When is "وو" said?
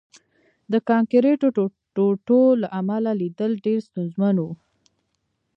4.39-4.51